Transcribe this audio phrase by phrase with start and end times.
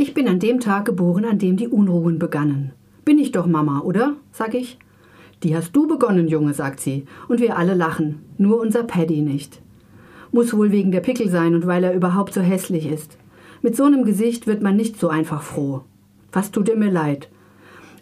[0.00, 2.70] Ich bin an dem Tag geboren, an dem die Unruhen begannen.
[3.04, 4.14] Bin ich doch Mama, oder?
[4.30, 4.78] sag ich.
[5.42, 9.60] Die hast du begonnen, Junge, sagt sie, und wir alle lachen, nur unser Paddy nicht.
[10.30, 13.18] Muss wohl wegen der Pickel sein und weil er überhaupt so hässlich ist.
[13.60, 15.80] Mit so einem Gesicht wird man nicht so einfach froh.
[16.30, 17.28] Was tut er mir leid?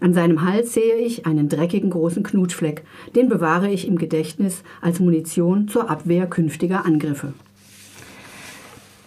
[0.00, 2.84] An seinem Hals sehe ich einen dreckigen großen Knutschfleck.
[3.14, 7.32] Den bewahre ich im Gedächtnis als Munition zur Abwehr künftiger Angriffe.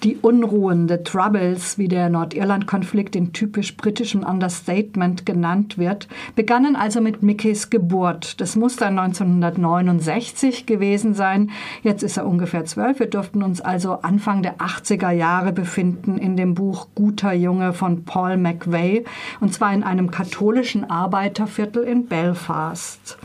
[0.04, 7.02] Die Unruhen, the Troubles, wie der Nordirland-Konflikt in typisch britischem Understatement genannt wird, begannen also
[7.02, 8.40] mit Mickeys Geburt.
[8.40, 11.52] Das muss dann 1969 gewesen sein.
[11.84, 13.00] Jetzt ist er ungefähr zwölf.
[13.00, 18.06] Wir durften uns also Anfang der 80er Jahre befinden in dem Buch Guter Junge von
[18.06, 19.04] Paul McVeigh,
[19.42, 23.18] und zwar in einem katholischen Arbeiterviertel in Belfast.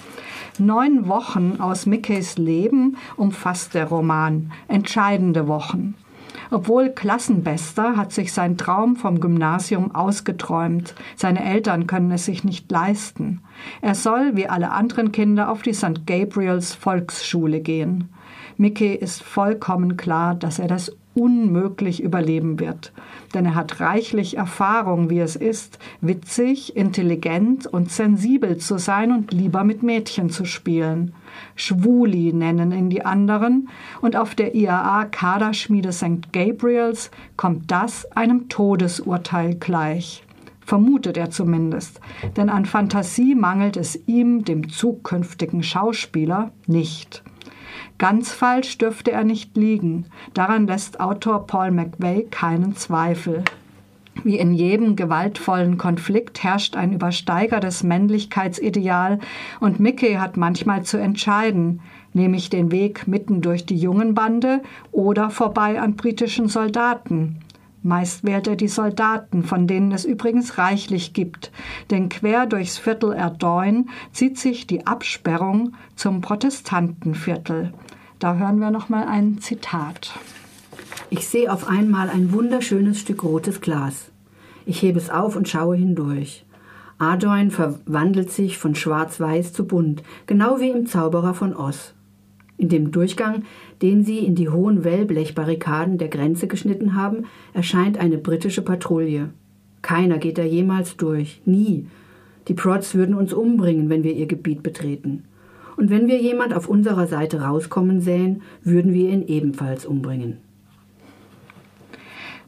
[0.58, 4.50] Neun Wochen aus Mickeys Leben umfasst der Roman.
[4.66, 5.94] Entscheidende Wochen.
[6.54, 10.94] Obwohl Klassenbester hat sich sein Traum vom Gymnasium ausgeträumt.
[11.16, 13.40] Seine Eltern können es sich nicht leisten.
[13.82, 16.06] Er soll, wie alle anderen Kinder, auf die St.
[16.06, 18.08] Gabriels Volksschule gehen.
[18.56, 22.92] Mickey ist vollkommen klar, dass er das unmöglich überleben wird.
[23.34, 29.32] Denn er hat reichlich Erfahrung, wie es ist, witzig, intelligent und sensibel zu sein und
[29.32, 31.14] lieber mit Mädchen zu spielen.
[31.56, 33.68] Schwuli nennen ihn die anderen,
[34.00, 36.32] und auf der IAA Kaderschmiede St.
[36.32, 40.24] Gabriels kommt das einem Todesurteil gleich.
[40.64, 42.00] Vermutet er zumindest,
[42.36, 47.22] denn an Fantasie mangelt es ihm, dem zukünftigen Schauspieler, nicht.
[47.98, 53.44] Ganz falsch dürfte er nicht liegen, daran lässt Autor Paul McVeigh keinen Zweifel.
[54.22, 59.18] Wie in jedem gewaltvollen Konflikt herrscht ein übersteigertes Männlichkeitsideal
[59.60, 61.80] und Mickey hat manchmal zu entscheiden,
[62.12, 67.43] nehme ich den Weg mitten durch die Jungenbande oder vorbei an britischen Soldaten.
[67.86, 71.52] Meist wählt er die Soldaten, von denen es übrigens reichlich gibt,
[71.90, 77.74] denn quer durchs Viertel Erdoin zieht sich die Absperrung zum Protestantenviertel.
[78.18, 80.18] Da hören wir noch mal ein Zitat.
[81.10, 84.10] Ich sehe auf einmal ein wunderschönes Stück rotes Glas.
[84.64, 86.46] Ich hebe es auf und schaue hindurch.
[86.96, 91.92] Ardoin verwandelt sich von schwarz-weiß zu bunt, genau wie im Zauberer von Oz.
[92.56, 93.42] In dem Durchgang,
[93.82, 99.30] den sie in die hohen Wellblechbarrikaden der Grenze geschnitten haben, erscheint eine britische Patrouille.
[99.82, 101.86] Keiner geht da jemals durch, nie.
[102.48, 105.24] Die Prods würden uns umbringen, wenn wir ihr Gebiet betreten.
[105.76, 110.38] Und wenn wir jemand auf unserer Seite rauskommen sähen, würden wir ihn ebenfalls umbringen.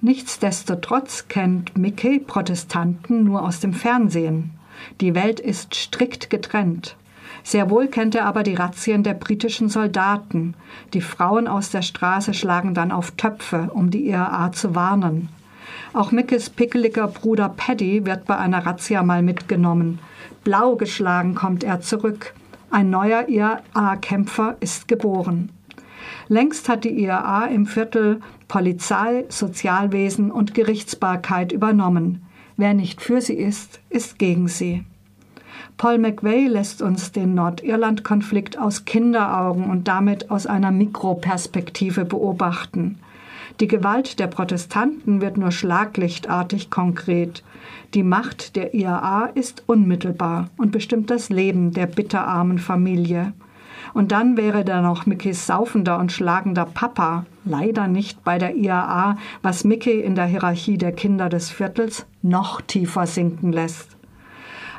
[0.00, 4.52] Nichtsdestotrotz kennt Mickey Protestanten nur aus dem Fernsehen.
[5.00, 6.96] Die Welt ist strikt getrennt.
[7.46, 10.54] Sehr wohl kennt er aber die Razzien der britischen Soldaten.
[10.94, 15.28] Die Frauen aus der Straße schlagen dann auf Töpfe, um die IRA zu warnen.
[15.92, 20.00] Auch Mickes pickeliger Bruder Paddy wird bei einer Razzia mal mitgenommen.
[20.42, 22.34] Blau geschlagen kommt er zurück.
[22.72, 25.52] Ein neuer IRA-Kämpfer ist geboren.
[26.26, 32.26] Längst hat die IRA im Viertel Polizei, Sozialwesen und Gerichtsbarkeit übernommen.
[32.56, 34.84] Wer nicht für sie ist, ist gegen sie.
[35.76, 42.98] Paul McVeigh lässt uns den Nordirland-Konflikt aus Kinderaugen und damit aus einer Mikroperspektive beobachten.
[43.60, 47.42] Die Gewalt der Protestanten wird nur schlaglichtartig konkret.
[47.94, 53.32] Die Macht der IAA ist unmittelbar und bestimmt das Leben der bitterarmen Familie.
[53.94, 59.16] Und dann wäre da noch Mickeys saufender und schlagender Papa, leider nicht bei der IAA,
[59.40, 63.95] was Mickey in der Hierarchie der Kinder des Viertels noch tiefer sinken lässt.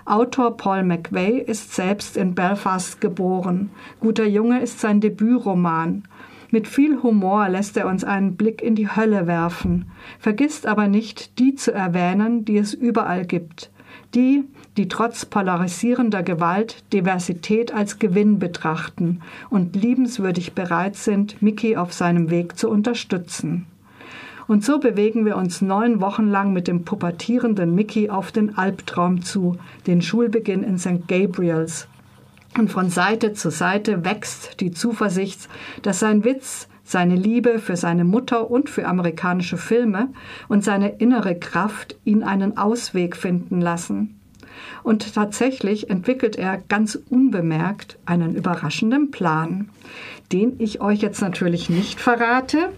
[0.08, 3.72] Autor Paul McVeigh ist selbst in Belfast geboren.
[4.00, 6.04] Guter Junge ist sein Debütroman.
[6.50, 11.40] Mit viel Humor lässt er uns einen Blick in die Hölle werfen, vergisst aber nicht,
[11.40, 13.70] die zu erwähnen, die es überall gibt.
[14.16, 14.46] Die,
[14.78, 19.20] die trotz polarisierender Gewalt Diversität als Gewinn betrachten
[19.50, 23.68] und liebenswürdig bereit sind, Mickey auf seinem Weg zu unterstützen.
[24.48, 29.22] Und so bewegen wir uns neun Wochen lang mit dem pubertierenden Mickey auf den Albtraum
[29.22, 29.58] zu,
[29.88, 31.08] den Schulbeginn in St.
[31.08, 31.88] Gabriels.
[32.58, 35.50] Und von Seite zu Seite wächst die Zuversicht,
[35.82, 40.10] dass sein Witz, seine Liebe für seine Mutter und für amerikanische Filme
[40.48, 44.18] und seine innere Kraft ihn einen Ausweg finden lassen.
[44.84, 49.70] Und tatsächlich entwickelt er ganz unbemerkt einen überraschenden Plan,
[50.32, 52.70] den ich euch jetzt natürlich nicht verrate.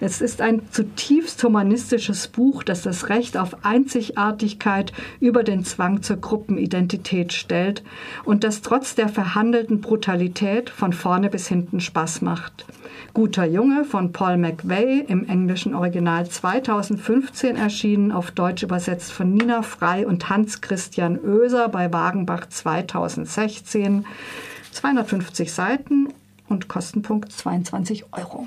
[0.00, 6.16] Es ist ein zutiefst humanistisches Buch, das das Recht auf Einzigartigkeit über den Zwang zur
[6.16, 7.82] Gruppenidentität stellt
[8.24, 12.66] und das trotz der verhandelten Brutalität von vorne bis hinten Spaß macht.
[13.14, 19.62] Guter Junge von Paul McVeigh im englischen Original 2015 erschienen, auf Deutsch übersetzt von Nina
[19.62, 24.06] Frei und Hans-Christian Oeser bei Wagenbach 2016.
[24.72, 26.08] 250 Seiten
[26.48, 28.46] und Kostenpunkt 22 Euro.